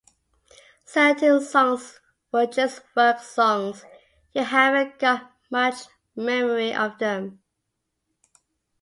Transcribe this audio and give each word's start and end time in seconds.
Certain 0.83 1.39
songs 1.41 1.99
were 2.31 2.47
just 2.47 2.81
'work' 2.95 3.19
songs, 3.19 3.85
you 4.33 4.43
haven't 4.43 4.97
got 4.97 5.31
much 5.51 5.75
memory 6.15 6.73
of 6.73 6.97
them. 6.97 7.39